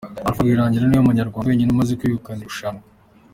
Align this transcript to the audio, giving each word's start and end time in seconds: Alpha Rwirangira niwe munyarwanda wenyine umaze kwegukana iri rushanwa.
Alpha 0.27 0.41
Rwirangira 0.43 0.85
niwe 0.85 1.01
munyarwanda 1.05 1.49
wenyine 1.49 1.71
umaze 1.71 1.93
kwegukana 1.99 2.39
iri 2.41 2.49
rushanwa. 2.49 2.83